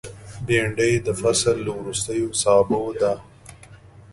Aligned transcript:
بېنډۍ 0.45 0.93
د 1.05 1.07
فصل 1.21 1.57
له 1.65 1.71
وروستیو 1.79 2.29
سابو 2.41 2.81
ده 3.01 3.13